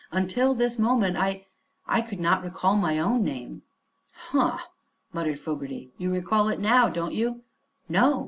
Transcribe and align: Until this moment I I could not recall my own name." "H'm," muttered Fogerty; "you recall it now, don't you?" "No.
Until 0.11 0.55
this 0.55 0.79
moment 0.79 1.15
I 1.15 1.45
I 1.85 2.01
could 2.01 2.19
not 2.19 2.41
recall 2.43 2.75
my 2.75 2.97
own 2.97 3.23
name." 3.23 3.61
"H'm," 4.31 4.57
muttered 5.13 5.37
Fogerty; 5.37 5.91
"you 5.99 6.11
recall 6.11 6.49
it 6.49 6.59
now, 6.59 6.89
don't 6.89 7.13
you?" 7.13 7.41
"No. 7.87 8.19